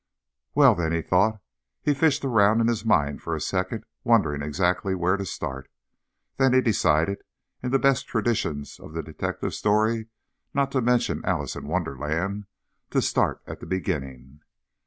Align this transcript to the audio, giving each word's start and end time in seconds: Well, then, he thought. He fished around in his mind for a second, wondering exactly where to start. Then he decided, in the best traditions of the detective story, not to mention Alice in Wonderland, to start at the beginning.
Well, 0.55 0.73
then, 0.73 0.91
he 0.93 1.03
thought. 1.03 1.39
He 1.83 1.93
fished 1.93 2.25
around 2.25 2.59
in 2.59 2.65
his 2.67 2.83
mind 2.83 3.21
for 3.21 3.35
a 3.35 3.39
second, 3.39 3.83
wondering 4.03 4.41
exactly 4.41 4.95
where 4.95 5.15
to 5.15 5.25
start. 5.25 5.69
Then 6.37 6.53
he 6.53 6.61
decided, 6.61 7.21
in 7.61 7.69
the 7.69 7.77
best 7.77 8.07
traditions 8.07 8.79
of 8.79 8.93
the 8.93 9.03
detective 9.03 9.53
story, 9.53 10.07
not 10.55 10.71
to 10.71 10.81
mention 10.81 11.23
Alice 11.23 11.55
in 11.55 11.67
Wonderland, 11.67 12.47
to 12.89 12.99
start 12.99 13.43
at 13.45 13.59
the 13.59 13.67
beginning. 13.67 14.39